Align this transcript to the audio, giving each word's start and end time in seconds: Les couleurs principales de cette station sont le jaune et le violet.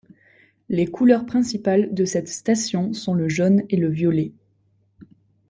Les 0.67 0.87
couleurs 0.87 1.27
principales 1.27 1.93
de 1.93 2.05
cette 2.05 2.27
station 2.27 2.91
sont 2.91 3.13
le 3.13 3.29
jaune 3.29 3.61
et 3.69 3.77
le 3.77 3.87
violet. 3.87 4.31